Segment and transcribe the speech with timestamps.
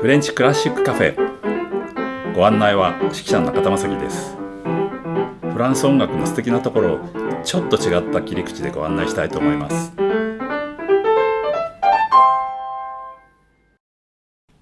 [0.00, 2.32] フレンチクラシックカフェ。
[2.32, 4.36] ご案内は指揮者の中田正樹です。
[5.52, 7.00] フランス音楽の素敵なところを
[7.42, 9.92] ちょっと違った切り口でご案内したいと思います。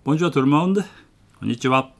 [0.05, 0.81] ボンジュートルモンデ
[1.39, 1.91] こんにちは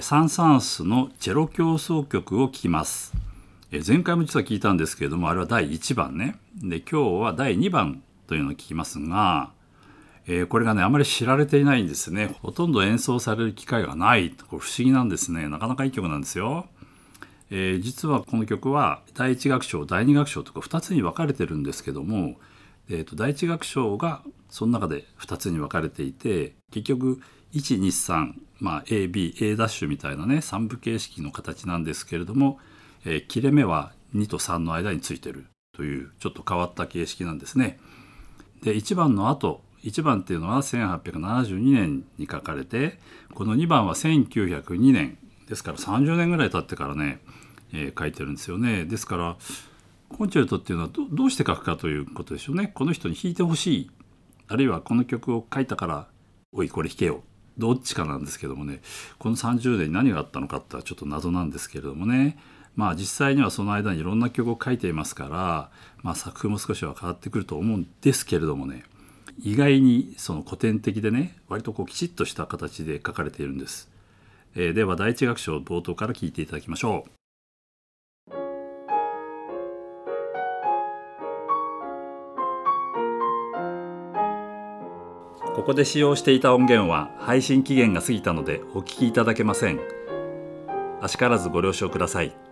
[0.00, 3.12] サン・サンスのチェロ協奏曲を聴きます。
[3.86, 6.36] 前回も実は聞いたんですけれどもあれは第1番ね。
[6.64, 9.52] で今日は第2番というのを聞きますが、
[10.32, 12.36] えー、これがねあまり知られていないんですね。
[12.40, 14.30] ほとんど演奏される機会がない。
[14.30, 15.48] これ不思議なんですね。
[15.48, 16.66] なかなかいい曲なんですよ、
[17.50, 22.36] えー、実はこの曲は第1楽章第2楽章とか2つに分かれてるんですけども、
[22.88, 27.20] えーと、第1楽章がその中で2つに分かれていて結局
[27.52, 32.60] 123まあ ABA ダッシュみたいなね3部形式の形なんですけれども、
[33.04, 37.80] えー、切れ目は2と3の間についてるというちょっと変わった形式なんですね。
[38.62, 42.98] で1番の後1番っていうのは1872年に書かれて
[43.34, 45.18] この2番は1902年。
[45.50, 47.20] ですから30年ぐらい経ってからね、
[47.72, 48.84] えー、書いてるんですよね。
[48.84, 49.36] ですから
[50.08, 52.68] コンチェルトっていうのはどうして書くかということでしょうね。
[52.68, 53.90] この人に弾いてほしい。
[54.46, 56.06] あるいはこの曲を書いたから
[56.52, 57.24] 「おいこれ弾けよ」
[57.58, 58.80] どっちかなんですけどもね。
[59.18, 62.38] この30年に何があったのかってはちょっと謎なんですけれどもね。
[62.76, 65.70] まあ実際にはその間にいろんな曲を書いていますから、
[66.02, 68.84] まあ、作風も少しは変わってくると思うんですけれどもね。
[69.42, 73.90] 意外にその古典的でね割とこうきちっとした形で書かれているんです。
[74.54, 77.10] えー、では第一楽章冒頭から聞いていただきましょう。
[85.54, 89.80] ここで使用していた音源は配信期限が過ぎたのでお聞きいただけません。
[91.00, 92.49] あしからずご了承ください。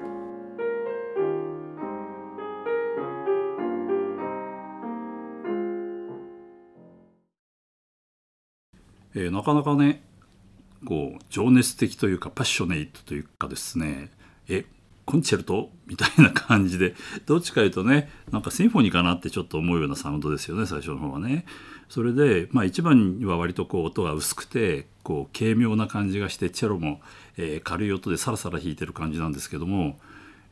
[9.18, 10.00] えー、なかなかね
[10.86, 14.10] こう情熱的というかパッショネイトというかですね
[14.48, 14.64] え
[15.04, 16.94] コンチェルトみたいな感じで
[17.26, 21.46] どっちかいうとねなんかシンフォニーかなってちょっと思うようなサウンドですよね最初の方はね。
[21.88, 27.00] それで、まあ、1番は割とこう音が薄くてこう軽妙な感じがしてチェロも、
[27.38, 29.98] えー、軽い音でサラサラ弾いてる感じなんですけども、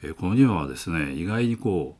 [0.02, 1.98] えー、この2番はですね意外にこ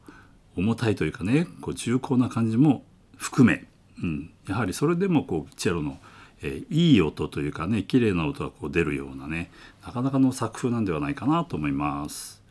[0.56, 2.82] う重たいというかねこう重厚な感じも
[3.18, 3.66] 含め、
[4.02, 5.98] うん、やはりそれでもこうチェロの
[6.46, 9.50] え、いい音というかね綺麗な音がこう出るようなね
[9.84, 12.42] なかなかの作風なんではないかなと思います。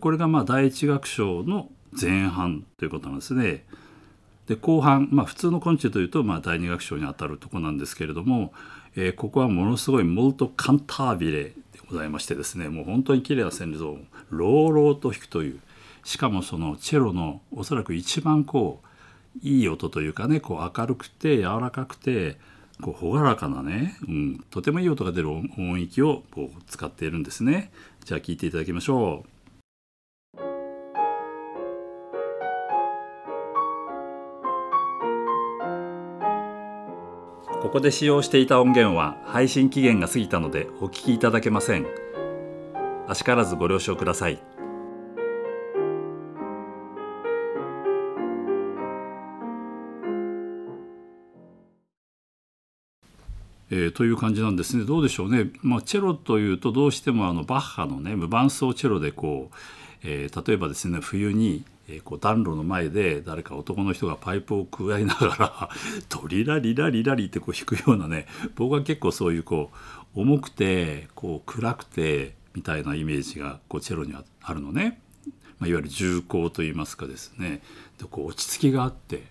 [0.00, 1.68] これがまあ第一楽章の
[2.00, 3.64] 前半ということなんですね。
[4.46, 8.52] で後半、まあ、普通の昆虫というとまあ第二楽章にあたるとこなんですけれども、
[8.96, 11.54] えー、ここはものすごいモルトカンタービレで
[11.88, 13.98] ございましてですねもう本当に綺麗な旋律を
[14.30, 15.60] ローローと弾くという
[16.04, 22.36] しかもそのチェロのおそらく一番こういい音というかねこう明るくて柔らかくて
[22.82, 27.70] こう朗らかなね、うん、とてもいい音が出る音域をこう使っているんですね。
[28.04, 29.32] じゃあ聞いていただきましょう。
[37.62, 41.86] ここで使用していた音源は配信期限が過ぎたのでお聞きいただけません。
[43.06, 44.51] あしからずご了承ください。
[53.74, 54.84] えー、という感じなんですね。
[54.84, 59.56] どうでしょうね、まあ、チェロというとどうしてもあのバッハのね無伴奏チェロでこう、
[60.04, 65.70] えー、例えばですね冬に、え、こう暖炉の前で誰か男の人がパイプをくわえながら
[66.10, 69.70] 「トリラリラリラリ」ってこう弾くようなね僕は結構そういうこ
[70.14, 75.00] う重くてこう暗くてみたいなイメージがこうチェロにはあるのね、
[75.58, 77.62] まあ、いわゆる重厚といいますかですね。
[77.98, 79.22] でこう落ち着きがあって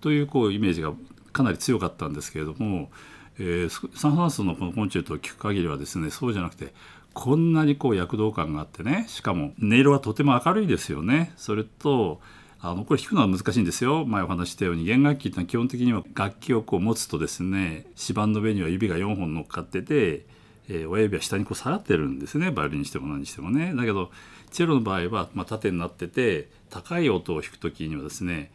[0.00, 0.94] というこうイメージが
[1.32, 2.90] かなり強かったんですけれども
[3.38, 6.72] えー、サンフランスのこのコンチェルトを聴く限りはですねそうじゃなくて
[7.12, 11.32] こんなにこう躍動感があってねしかも音色はとても明るいですよね。
[11.36, 12.20] それと
[12.64, 20.24] あのこれ弾くのは難しいんですよ前お話したように弦楽器ってのは基本的には楽器をこう持つとですね指板の上には指が4本乗っかってて、
[20.68, 23.74] えー、親指は下にこう下がってるんですねバイオリンにしても何にしてもね。
[23.74, 24.12] だけど
[24.52, 28.52] チェロの場合は、まあ、縦になってて高い音を弾く時にはですね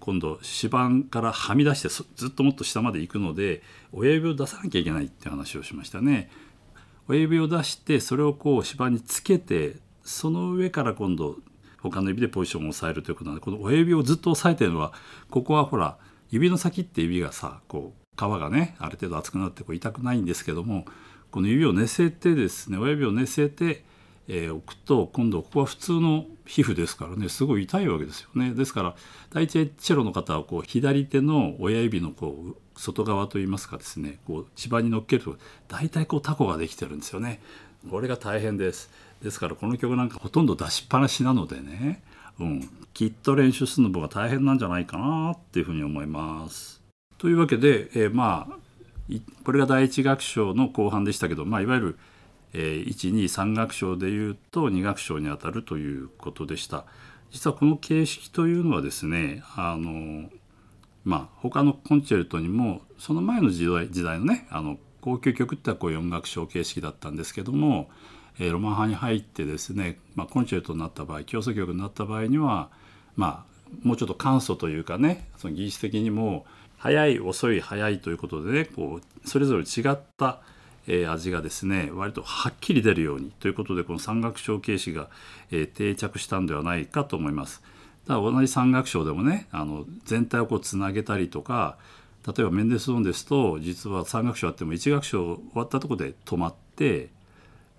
[0.00, 3.62] 今度指板からはみ出してずっともっと下まで行くので
[3.92, 6.30] 親指を出さなきゃいけないって話をしましたね。
[7.08, 11.36] 親指を出してそれをこう指板につけてその上から今度
[11.80, 14.92] 他の指でポジションを押さえるということなのでこの親指をずっと押さえてるのは
[15.30, 15.96] ここはほら
[16.30, 20.84] 指の先って指がさこう皮がねある程度厚くなってこう痛くないんですけども
[21.30, 23.84] この指を寝せてですね親指を寝せて
[24.28, 28.52] えー、置くと今度ここは普通の皮膚ですからねすごい痛いわけですよね。
[28.52, 28.94] ですから
[29.30, 35.36] 大体チェロの方はこう左手の親指のこう外側といいますかですねこう芝に乗っけると
[35.66, 37.40] 大体こうタコができてるんですよね。
[37.90, 38.90] これが大変です。
[39.22, 42.02] ですからこの曲なんかほとんど出しっぱなしなのでね、
[42.38, 46.80] うん、きっと練習するのが大変なんじゃないかなっていうふうに思います。
[47.16, 48.56] というわけで、えー、まあ
[49.44, 51.98] これが第一楽章の後半でしたけど、まあ、いわゆる、
[52.52, 56.84] えー、123楽章でいうと2楽章にあたるということでした。
[57.30, 60.30] 実はこの形式というのはですねあの
[61.04, 67.90] まあ他のコンチェルトにもその前の時代時代のねあの高級曲ってはこう4楽章形式だったんですけども、
[68.38, 72.70] えー、ロマン派に入ってですね、まあ、コンチェルトになった場合競争曲になった場合には
[73.16, 76.46] まあもうちょっと簡素というかねその技術的にも
[76.78, 80.40] 早い遅い早いということでねこうそれぞれ違った、
[80.88, 85.08] えー、味がですね割とはっきり出るようにということでこの三楽章形式が、
[85.52, 87.62] えー、定着したんではないかと思います。
[88.06, 91.76] だから同じ三楽章でもねあの全体をこうつなげたりとか
[92.26, 97.10] 例えばメンデスゾーンですと実は三楽章あっても一楽章終わったとこで止まって、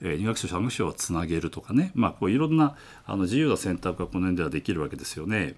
[0.01, 2.75] えー、二楽章三楽章はつなげるとかねまあこういろんな
[3.07, 5.56] あの自由な選択がこの辺ではできるわけですよね。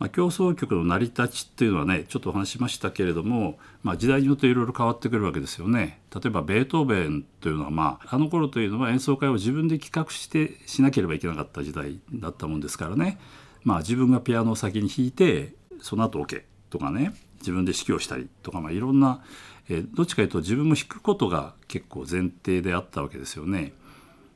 [0.00, 6.00] まあ、競争曲の成り立ちっていうのはねちょっとお話しましたけれども、まあ、時代によっていろいろ変わってくるわけですよね。
[6.12, 13.20] 例えばベートーベンというのは、まあ、あの頃というのは演奏会を自分で企画してしなければいけなかった時代だったもんですからね、
[13.62, 15.52] まあ、自分がピアノを先に弾いて
[15.82, 19.22] その後オ、OK、ケとかね自分で指揮をしたりとか、まあ、いろんな、
[19.68, 23.74] え、どっちかというと自分も弾くことが結構前提であったわけですよね。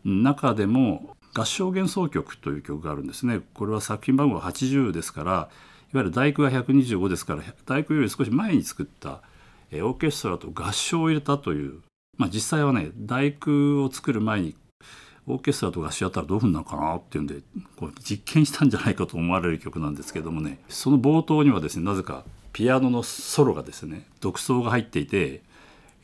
[0.04, 5.48] 中でも合唱幻想曲という曲があるんですねこれは作品番号80ですからいわ
[5.94, 9.20] ゆる第九が125ですから第九より少し前に作った
[9.72, 11.80] オーケストラと合唱を入れたという、
[12.16, 14.54] まあ、実際はね第九を作る前に
[15.26, 17.36] オーケストラと合唱やったらどういうふうになるかなっていうんで
[17.76, 25.42] こう実験したんじゃないかと思われる曲なんですけどもねその冒頭にはですねなぜかピアノのソロがですね独奏が入っていて、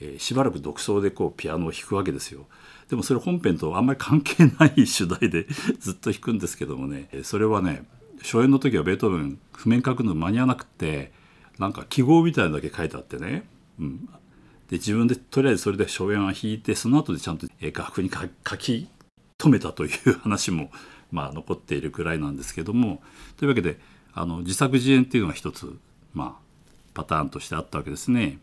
[0.00, 2.46] えー、しばらく独奏でこうピアノを弾くわけですよ。
[2.90, 5.46] でもそれ本編とあんまり関係ない主題で
[5.78, 7.08] ずっと弾くんですけどもね。
[7.22, 7.84] それはね
[8.20, 11.12] 初演の時はベートーベン譜面書くの間に合わなくて
[11.58, 13.44] なんか記号みたいなのだけ書いてあってね、
[13.78, 14.06] うん、
[14.68, 18.88] で自分でとりあえずそれで初演は弾いてその後でちゃんと楽譜に書き
[19.38, 20.72] 留めたという話も
[21.12, 23.02] まあ残っているくらいなんですけども。
[23.36, 23.78] というわけで
[24.12, 25.78] あの自作自演っていうのが一つ
[26.12, 26.42] まあ
[26.92, 28.38] パターンとしてあったわけですね。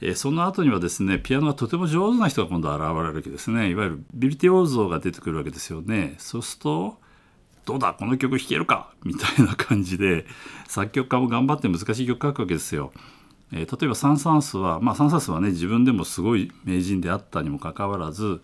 [0.00, 3.70] えその後にはですねピアノがとても上手な人が今度現れるわけですね。
[3.70, 6.14] いわゆるビルティオーゾーが出てくるわけですよね。
[6.18, 6.98] そうすると
[7.64, 10.24] どうだこの曲弾けるかみたいな感じで
[10.68, 12.92] 作曲家も頑張って難しい曲書くわけですよ。
[13.52, 18.40] えー、例えばサン・サンスはまあサン・サンスはね自分でもすごい名人であったにもかかわらず、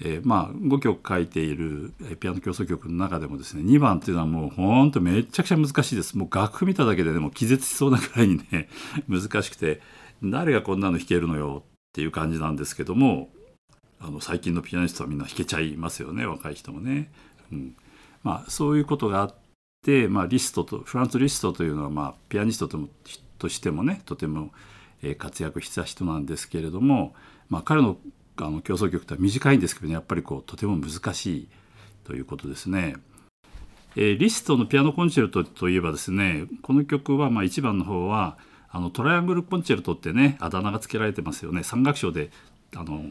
[0.00, 6.18] えー、まあ5曲書いているピアノ競争曲の中でもですね2番っていうのはもうほんとめちゃくちゃ難しいです。
[6.18, 8.68] もう楽譜見ただけで、ね、も気絶しそうなくらいにね
[9.08, 9.80] 難しくて
[10.22, 13.28] 誰がこんなの弾けるのよっていう感じなんですけども
[14.00, 17.10] あの最近のピアニストはみんな弾けちゃいますよね若い人もね。
[17.52, 17.76] うん
[18.22, 19.34] まあ、そういうことがあっ
[19.84, 22.88] て、まあ、リストとフランツ・リストというのは、まあ、ピアニストとも
[23.38, 24.50] としてもねとても
[25.16, 27.14] 活躍した人なんですけれども、
[27.48, 27.96] まあ、彼の
[28.40, 31.48] あの競争曲って短いんですけどねやっぱりこうとても難しい
[32.04, 32.94] ということですね。
[33.96, 38.38] えー、リストのピアノコンチェルトといえばですねこの曲はまあ1番の方は
[38.70, 41.62] あのトライアングルコンチェルトってねあだ名が付けられてますよね。
[41.62, 42.30] 三楽章で
[42.76, 43.02] あの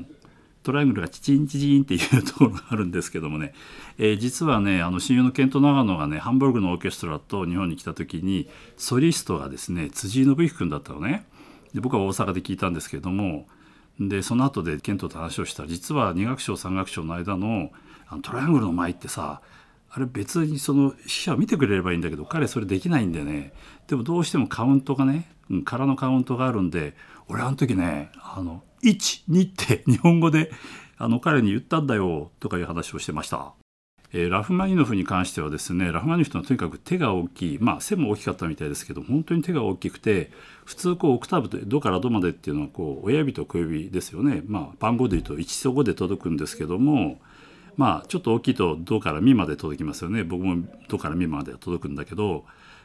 [0.64, 3.54] トライアングルがチチンチチンっていうところがあるんですけどもね、
[3.98, 11.26] えー、実はねあの親友のケント長野がねハンブルグのオーケストラと日本に来た時にソリストがですね辻井信之君だったのね。
[11.74, 13.48] で僕は大阪で聞いたんですけども
[14.00, 15.64] でその後でケントと話をした。
[15.64, 17.72] ら実は2楽章3楽章の間の
[18.10, 19.42] あのトライアングルの舞ってさ
[19.90, 23.54] あれ別にその死者を見てくれればいいんだけど彼それできないんでね
[23.88, 25.30] でもどうしてもカウントがね
[25.66, 26.94] 空のカウントがあるんで
[27.28, 30.52] 俺あの時ねあの12って日本語で
[30.98, 33.54] あの彼に言ったんだよとかいう話をしてました。
[34.14, 40.32] えー、ラフマニノフに関してはですねラフマニノフとはとにかく手が大きいまあ背も大きかったみたいですけど本当に手が大きくて
[40.64, 47.20] 普通こうオクターブでドからドまでっていうのはこう親指と小指ですよねまあ番号で言うと1と5で届くんですけども
[47.78, 52.44] まあちょっと大きいとドからミまで届きますよね僕もドからミまで届くんだけど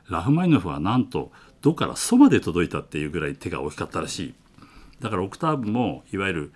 [0.09, 1.33] ラフマニノフはなんと
[1.63, 4.35] ドからソまで届いたっていうぐらい手が大きかったらしい
[5.01, 6.53] だからオクターブもいわゆる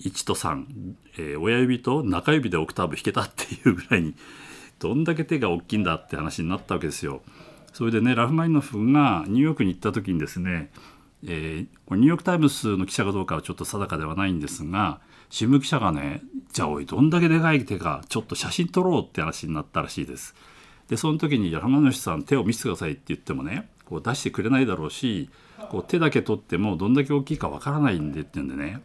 [0.00, 0.64] 1と3、
[1.18, 4.14] えー、親指と中指でオクターブ弾けたっていうぐらいに
[4.78, 7.22] どんだけ手が大きいんだって話になったわけですよ。
[7.72, 10.70] それでねラフマニノフがニューヨークに行った時にですね、
[11.26, 15.00] えー、これニューヨーク・タイムズの記者かどうかはちょっと定かではないんですが
[15.30, 20.34] 新聞記者がねじゃあおいどんだけでかい手かちょっと写真撮ろうって話になったらしいです。
[20.88, 25.30] でその時に「ラフマニノフさん手を見せてください」って言ってもねこう出してくれないだろうし
[25.70, 28.80] こう手だけ取ってもどんだけ大きいかわからないんでって言うんでね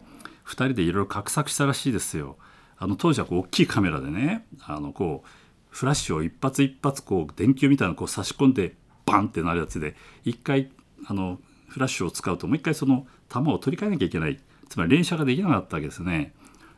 [0.45, 2.37] 2人でいろいろ画策したらしいですよ。
[2.77, 5.29] あの当時はこう大きいカメラでねあのこう
[5.69, 10.71] フラッシュを一発一発こう電球みたいなのこう差し込んでバンってなるやつで一回
[11.05, 14.39] あのフラッシュを使うともう一回その弾を取り替えなきゃいけない
[14.69, 16.33] つまり連射ができなかったわけですね。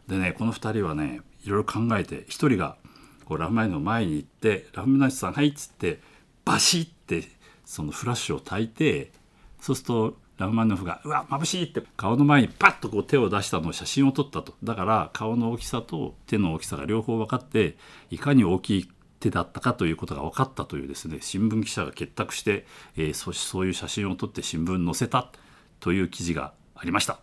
[0.07, 2.77] でねこの2人はねいろいろ考えて1人が
[3.25, 6.01] こうラフマニノフの前に行って「ラフマニノフさんはい」っつって
[6.43, 7.27] バシッて
[7.65, 9.11] そのフラッシュを焚いて
[9.59, 17.77] そうするとラフマニノフが「うわ眩しい!」って顔の前にパッとこう手を出したのを写真を撮ったとだから顔の大きさと手の大きさが両方分かって
[18.09, 22.65] いかに大きい手だったかということが分かったというですね新聞記者が結託して、
[22.97, 25.31] えー、そそういう写真を撮って新聞に載せた
[25.79, 27.19] という記事がありました。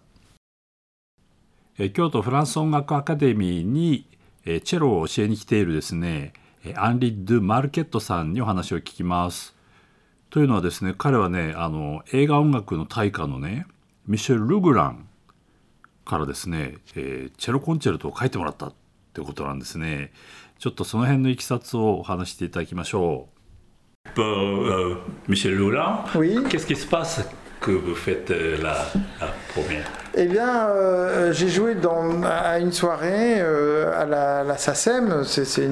[1.78, 4.06] え京都フランス音楽アカデミーに、
[4.44, 6.32] えチェロを教えに来ているですね
[6.74, 9.54] アンリ・ドゥ・マルケットさんにお話を聞きます。
[10.30, 13.66] というのはですね彼はねあの映画音楽の大家のね
[14.06, 15.08] ミシェル・ルグラン
[16.04, 18.74] からですね、えー、チェロコンチェルトを書いてもらったっ
[19.12, 20.12] てことなんですね。
[20.58, 23.38] ちょっとその辺のいきさつをお話していただきましょう。
[24.16, 24.96] Bon, euh,
[25.28, 26.34] Michel Loulin, oui.
[26.48, 27.28] qu'est-ce qui se passe
[27.60, 28.30] que vous faites
[28.62, 28.72] la,
[29.20, 29.34] la
[30.14, 31.76] Eh bien, euh, j'ai joué
[32.24, 34.04] à une soirée euh, à
[34.44, 35.66] la, SACEM, c'est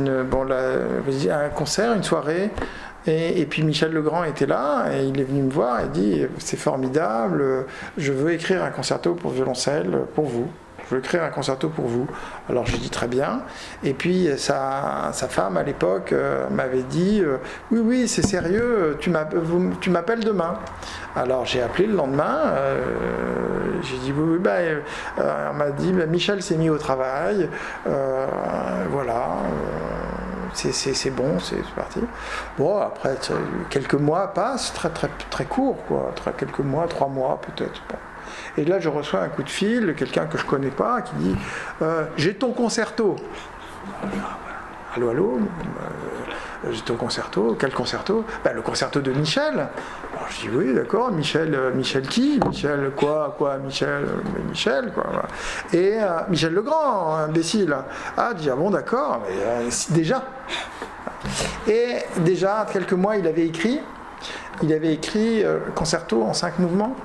[1.31, 2.51] un concert, une soirée.
[3.07, 6.23] Et, et, puis Michel Legrand était là et il est venu me voir et dit
[6.39, 7.67] c'est formidable,
[7.97, 10.49] je veux écrire un concerto pour violoncelle pour vous
[10.89, 12.07] je veux écrire un concerto pour vous.
[12.49, 13.43] Alors j'ai dit très bien.
[13.85, 17.39] Et puis sa, femme à l'époque euh, m'avait dit euh,
[17.71, 20.59] oui oui c'est sérieux, tu m'appelles demain.
[21.17, 22.39] Alors j'ai appelé le lendemain.
[22.45, 22.79] Euh,
[23.83, 24.59] j'ai dit oui oui bah,
[25.51, 27.49] on m'a dit bah, Michel s'est mis au travail.
[27.85, 29.39] Voilà.
[30.57, 32.01] C'est bon, c'est parti.
[32.59, 33.17] Bon, après,
[33.71, 36.13] quelques mois passent, très très très court, quoi.
[36.37, 37.83] Quelques mois, trois mois peut-être.
[37.89, 37.97] Bon.
[38.57, 41.37] Et là, je reçois un coup de fil, quelqu'un que je connais pas, qui dit
[41.83, 43.17] euh, J'ai ton concerto.
[44.95, 45.41] Allô, allô
[46.67, 47.57] euh, J'ai ton concerto.
[47.59, 48.25] Quel concerto?
[48.45, 49.69] Ben, Le concerto de Michel.
[50.31, 51.11] Je dis Oui, d'accord.
[51.11, 52.41] Michel, euh, Michel qui?
[52.47, 54.07] Michel quoi Quoi Michel
[54.49, 55.05] Michel, quoi.
[55.73, 57.77] Et euh, Michel Legrand, imbécile.
[58.17, 59.23] Ah, je dis Ah bon, d'accord.
[59.29, 60.23] Mais euh, déjà.
[61.69, 63.81] Et déjà, quelques mois, il avait écrit.
[64.63, 65.45] Il avait écrit
[65.75, 66.97] concerto en cinq mouvements.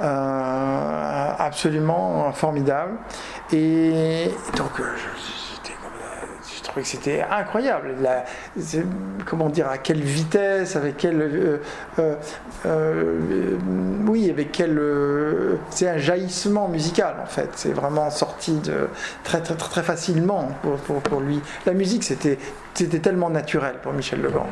[0.00, 2.92] Euh, absolument formidable.
[3.52, 4.84] Et donc, euh,
[6.68, 7.94] je, trouvais que c'était incroyable.
[9.26, 11.60] Comment dire, à quelle vitesse, avec quel.
[12.66, 13.16] Euh,
[14.06, 14.80] oui, avec quel.
[15.70, 17.50] c'est un jaillissement musical en fait.
[17.56, 18.88] C'est vraiment sorti de,
[19.24, 20.48] très, très, très, facilement
[21.04, 21.40] pour lui.
[21.66, 22.38] La musique, c'était
[22.74, 24.46] c'était tellement naturel pour Michel Legrand.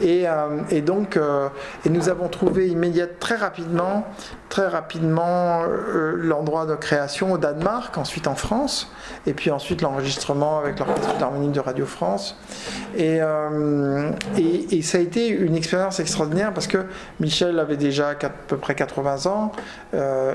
[0.00, 1.48] Et, euh, donc, euh,
[1.84, 4.06] et nous avons trouvé immédiatement, très rapidement,
[4.48, 8.90] très rapidement euh, l'endroit de création au Danemark, ensuite en France,
[9.26, 12.38] et puis ensuite l'enregistrement avec l'Orchestre d'harmonie de Radio France.
[12.96, 13.20] Et,
[14.38, 16.86] et, et, ça a été une expérience extraordinaire parce que
[17.20, 19.52] Michel avait déjà à peu près 80 ans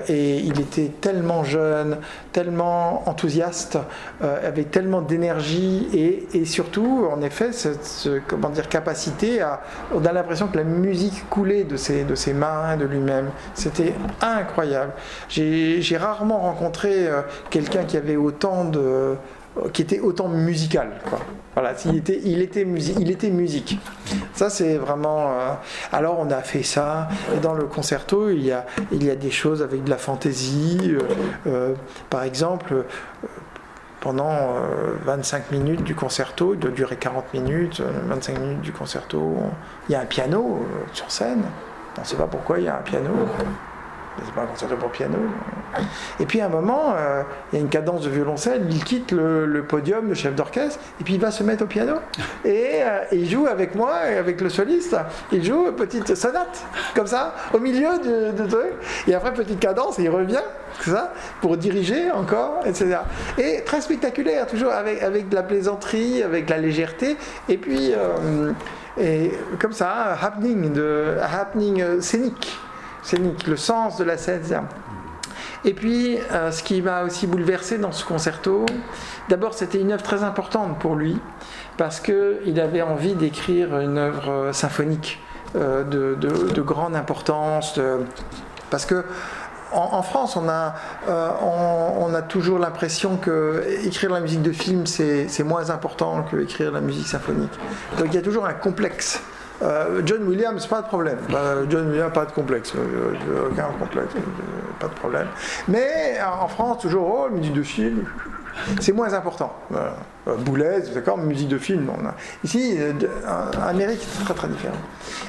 [0.08, 1.98] et il était tellement jeune,
[2.32, 3.77] tellement enthousiaste,
[4.22, 9.62] avec tellement d'énergie et, et surtout, on effet cette, comment dire, capacité à.
[9.93, 13.29] On a l'impression que la musique coulait de ses, de ses mains, de lui-même.
[13.53, 14.93] C'était incroyable.
[15.29, 19.15] J'ai rarement rencontré euh, quelqu'un qui avait autant de
[19.72, 20.89] qui était autant musical.
[21.53, 23.77] Voilà, il était, il était, musique, il était musique.
[24.34, 25.32] Ça, c'est vraiment.
[25.32, 25.53] Euh,
[25.91, 27.08] alors, on a fait ça.
[27.36, 29.98] Et dans le concerto, il y a, il y a des choses avec de la
[29.98, 30.96] fantaisie.
[31.46, 31.74] Euh,
[32.10, 32.86] par exemple,
[34.03, 34.55] pendant
[35.05, 39.38] 25 euh, minutes du concerto, il doit durer 40 minutes, 25 minutes du concerto,
[39.88, 41.43] il y a un piano euh, sur scène.
[41.98, 43.12] On ne sait pas pourquoi il y a un piano
[44.24, 45.17] c'est pas un concerto pour piano.
[46.20, 49.12] Et puis à un moment, euh, il y a une cadence de violoncelle, il quitte
[49.12, 51.96] le, podium, le chef d'orchestre, et puis il va se mettre au piano.
[52.46, 54.96] Et, euh, il joue avec moi, avec le soliste,
[55.32, 56.63] il joue une petite sonate,
[56.96, 58.74] comme ça, au milieu de, truc.
[59.08, 60.44] Et après, petite cadence, il revient,
[60.82, 62.98] ça, pour diriger encore, etc.
[63.38, 67.18] Et très spectaculaire, toujours avec, avec de la plaisanterie, avec de la légèreté,
[67.50, 68.51] et puis, euh,
[68.98, 72.60] et comme ça, happening, de, happening scénique
[73.03, 74.42] scénique, le sens de la scène.
[75.65, 78.65] Et puis, euh, ce qui m'a aussi bouleversé dans ce concerto,
[79.29, 81.17] d'abord c'était une œuvre très importante pour lui,
[81.77, 85.22] parce qu'il avait envie d'écrire une œuvre euh, symphonique
[85.55, 87.79] euh, de, grande importance,
[88.70, 89.05] parce que
[89.72, 90.75] en, France, on a,
[91.08, 96.72] on, a toujours l'impression que écrire la musique de film, c'est moins important que écrire
[96.72, 97.51] la musique symphonique.
[97.98, 99.20] Donc il y a toujours un complexe
[99.62, 101.19] Euh, John Williams, pas de problème.
[101.33, 102.74] Euh, John Williams, pas de complexe.
[102.75, 104.13] Euh, aucun complexe,
[104.79, 105.27] pas de problème.
[105.67, 108.05] Mais en France, toujours, oh, musique de film,
[108.79, 109.53] c'est moins important.
[109.74, 109.89] Euh,
[110.38, 111.89] Boulez, d'accord, musique de film.
[112.43, 112.93] Ici, euh,
[113.62, 114.77] Amérique, c'est très très différent.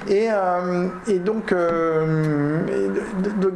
[0.09, 0.89] Et, euh,
[1.25, 1.55] donc,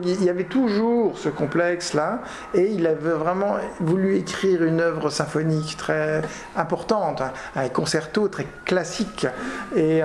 [0.05, 2.23] il y avait toujours ce complexe-là,
[2.55, 6.23] et il avait vraiment voulu écrire une œuvre symphonique très
[6.57, 7.23] importante,
[7.55, 9.27] un concerto très classique,
[9.77, 10.03] et,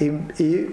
[0.00, 0.70] et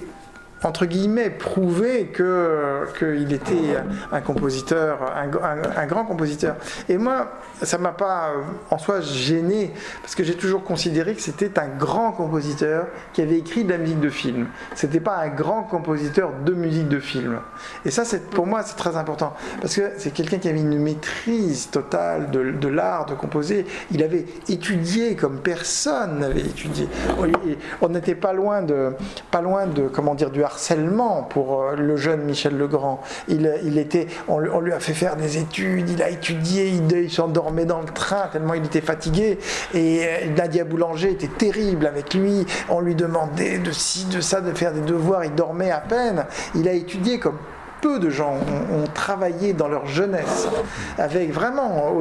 [0.63, 3.77] entre guillemets, prouver que qu'il était
[4.11, 6.55] un compositeur, un, grand compositeur.
[6.89, 9.71] Et moi, ça m'a pas euh, en soi gêné,
[10.01, 13.77] parce que j'ai toujours considéré que c'était un grand compositeur qui avait écrit de la
[13.77, 14.47] musique de film.
[14.75, 17.39] C'était pas un grand compositeur de musique de film.
[17.83, 20.79] Et ça, c'est pour moi, c'est très important, parce que c'est quelqu'un qui avait une
[20.79, 23.65] maîtrise totale de, l'art de composer.
[23.91, 26.87] Il avait étudié comme personne n'avait étudié.
[27.81, 28.93] On n'était pas loin de,
[29.31, 33.01] pas loin de, comment dire, du harcèlement pour euh, le jeune Michel Legrand.
[33.27, 37.65] Il, était, on, lui a fait faire des études, il a étudié, il, il s'endormait
[37.65, 39.39] dans le train tellement il était fatigué.
[39.73, 42.45] Et euh, Nadia Boulanger était terrible avec lui.
[42.69, 45.25] On lui demandait de ci, de ça, de faire des devoirs.
[45.25, 46.25] Il dormait à peine.
[46.55, 47.37] Il a étudié comme
[47.81, 50.47] peu de gens ont, travaillé dans leur jeunesse
[50.97, 51.93] avec vraiment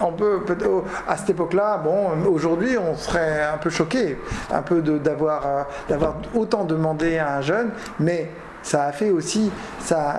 [0.00, 0.40] on peut,
[1.06, 4.18] à cette époque-là, bon, aujourd'hui, on serait un peu choqué,
[4.50, 8.30] un peu d'avoir euh, d'avoir autant demandé à un jeune, mais
[8.62, 9.50] ça a fait aussi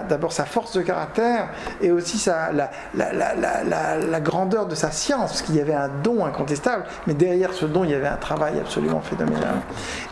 [0.10, 5.62] d'abord sa force de caractère et aussi la, grandeur de sa science, parce qu'il y
[5.62, 9.62] avait un don incontestable, mais derrière ce don, il y avait un travail absolument phénoménal.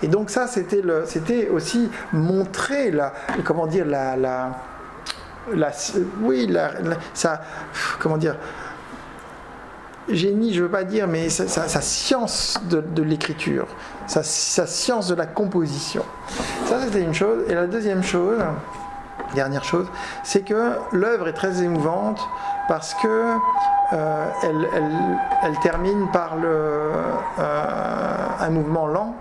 [0.03, 4.51] Et donc ça, c'était aussi montrer la, comment dire, la,
[6.21, 6.55] oui,
[7.13, 7.41] ça,
[7.99, 8.35] comment dire,
[10.11, 13.67] génie, je ne veux pas dire, mais sa, science de, l'écriture,
[14.07, 16.03] sa, science de la composition.
[16.65, 17.43] Ça, c'était une chose.
[17.49, 18.39] Et la deuxième chose,
[19.33, 19.87] dernière chose,
[20.23, 22.19] c'est que l'œuvre est très émouvante
[22.67, 23.35] parce que
[23.93, 24.25] euh,
[25.43, 27.63] elle, termine par le, euh,
[28.39, 29.15] un mouvement lent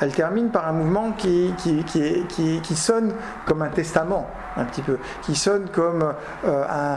[0.00, 1.54] elle termine par un mouvement qui,
[2.74, 3.12] sonne
[3.46, 6.14] comme un testament, un petit peu, qui sonne comme
[6.44, 6.96] euh,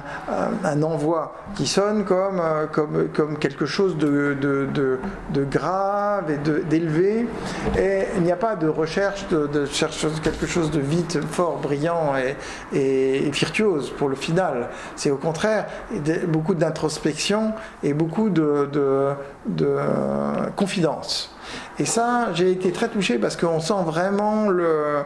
[0.63, 2.65] un, envoi, qui sonne comme, euh,
[3.13, 5.00] comme, quelque chose de,
[5.50, 7.28] grave et d'élevé.
[7.78, 9.65] Et il n'y a pas de recherche de,
[10.24, 12.13] quelque chose de vite, fort, brillant
[12.74, 14.70] et, virtuose pour le final.
[14.96, 15.65] C'est au contraire
[16.28, 19.10] beaucoup d'introspection et beaucoup de, de,
[19.46, 19.78] de
[20.56, 21.36] confidence.
[21.80, 25.06] Et ça, j'ai été très touché parce qu'on sent vraiment le,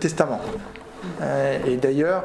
[0.00, 0.40] testament.
[1.20, 2.24] Euh, et d'ailleurs,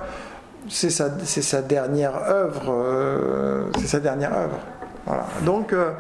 [0.69, 2.69] c'est sa, sa, dernière œuvre.
[2.69, 4.59] Euh, c'est sa dernière œuvre.
[5.05, 5.27] Voilà.
[5.45, 5.93] Donc, euh,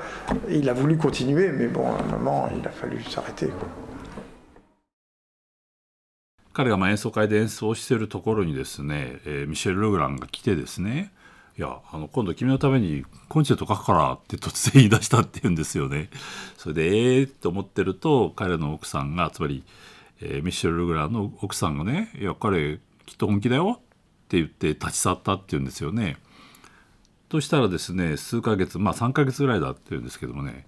[0.49, 3.51] il a voulu continuer, mais bon, à un moment, il a fallu s'arrêter.
[6.53, 11.11] 彼がまあ演奏会で演奏してるところにですね、えー、ミシェル・ルグランが来てですね
[11.55, 16.09] いやあの今度君のためにコンチェルト書くからって突然言い出したって言うんですよね。
[16.55, 19.63] それでええー、と思ってると彼の奥さんがつまり、
[20.21, 26.17] えー、ミッシェル・ルグランの奥さんがね「いや彼きっと本気だよ」って言って立ち去ったって言うんですよね。
[27.29, 30.65] としたらですね数ヶ月まあ3ヶ月ぐらいだって言うんですけどもね、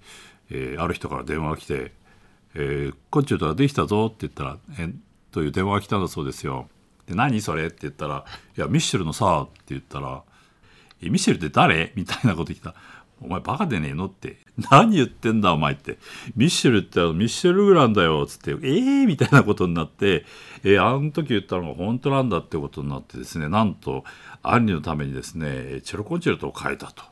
[0.49, 1.93] えー、ある人から電話が来て
[2.55, 4.93] 「えー、コンチェルトができたぞ」って言ったら「え
[5.31, 6.67] という電話が来たんだそうですよ。
[7.07, 7.67] で何それ？
[7.67, 8.25] って言ったら
[8.57, 10.23] 「いやミッシェルのさ」って言ったら
[11.01, 11.93] 「ミッシェルって誰？
[11.95, 12.75] みたいなこと言った。
[13.21, 14.37] お前バカでねえのって。
[14.71, 15.97] 何言ってんだお前って。
[16.35, 18.25] ミッシェルってあのミッシェル・グランだよ。
[18.25, 20.25] つって、ええー、みたいなことになって、
[20.63, 24.03] えー、あの時言ったのが本当なんだってことになってですね、なんと、
[24.43, 27.03] アンリのためにですね、チェロコンチェルトを変えたと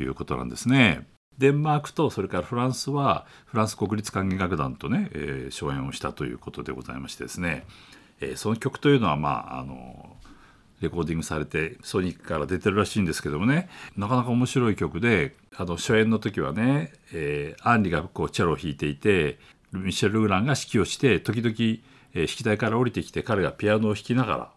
[0.00, 1.06] いうことなんですね。
[1.38, 7.64] デンマークとそれからフランスはフランス国立管弦楽団とね、えー、初演をしたということでございましてですね、
[8.20, 10.16] えー、その曲というのはまああの
[10.80, 19.38] レコーディングされてソニックから出てるらしいんですけどもねなかなか面白い曲であの初演の時はね、えー、アンリがこうチェロを弾いていて
[19.72, 24.50] ミシェル・ルグランが指揮をして時々、えー、指揮台から降りてきて彼がピアノを弾きながら、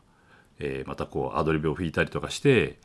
[0.60, 2.78] えー、またこうアドリブを弾いたりとかして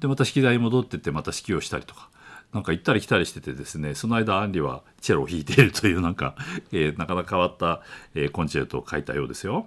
[0.00, 2.10] でまた指揮台に戻ってってまた指揮をしたりとか。
[2.52, 6.36] なんか行ったり来たりしててですねその間アンリはチェロを弾いているというなんか、
[6.70, 7.82] えー、なかなか変わった、
[8.14, 9.66] えー、コンチェルトを書いたようですよ。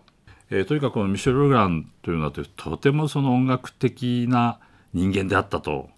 [0.50, 4.60] えー、とにかくこのミシェル・ルグランというのはとてもその音楽的な
[4.94, 5.90] 人間であったと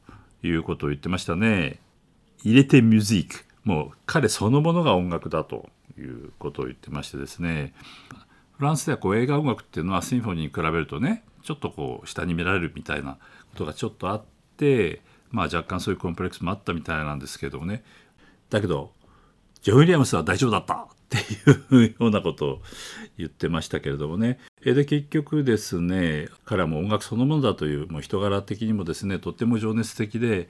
[0.42, 1.80] いうことを言ってましたね。
[2.44, 3.46] 入れてミュージック。
[3.64, 7.74] もう彼そのものが音楽だということを言ってましてですね。
[8.58, 13.20] フランスではこう映画音楽っていうのはシンフォニーに比べるとねちょっとこう下に見られるみたいなこ
[13.56, 14.24] とがちょっとあっ
[14.58, 17.84] てまあ若干そういうコンプレックスもあったみたいなんですけどもね。
[18.50, 18.92] だけど
[19.62, 20.88] ジョン・ウィリアムスは大丈夫だった。
[21.16, 22.62] っていうようなことを
[23.18, 30.50] 言ってましたけれどもねで結局ですね彼はもう音楽そのものだというもう人柄的にもですねとっても情熱的で、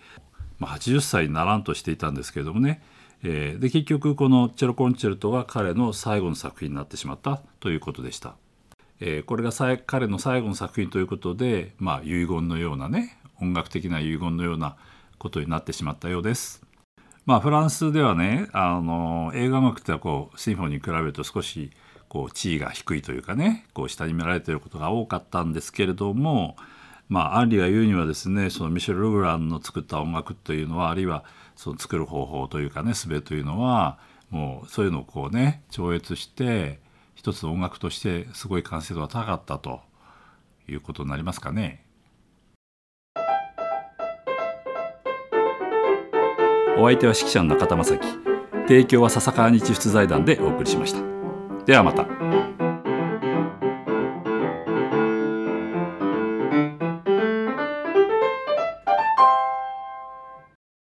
[0.58, 2.82] まあ、80歳にならんとしていたんですけれどもね、
[3.22, 8.36] で結局このチェロコンチェルトが彼の最後の作品になってしまったということでした。
[9.26, 9.52] これが
[9.86, 14.76] 彼の最後の作品ということで、まあ、遺言のようなね音楽的な遺言のような
[15.18, 16.62] ことになってしまったようです。
[17.30, 21.70] まあ、フランスではねあの映画音楽ってはこうシンフォニーに比べると少し
[22.08, 26.56] こう地位が低いというかねこう下に見られていることが多かったんですけれども、
[27.08, 31.24] まあ、アンリが言うにはですねそのミシェル・ルグランの作った音楽というのはあるいは
[31.56, 34.00] その作る方法というかね術というのは
[34.32, 36.80] もうそういうのをこうね超越して
[37.14, 39.82] 一つの音楽としてすごい完成度が高かったと
[40.68, 41.86] いうことになりますかね。
[46.80, 48.08] お相手は指揮者の中田正樹
[48.70, 51.02] 提供は笹川日出財団でお送りしました。
[51.66, 52.69] ではまた。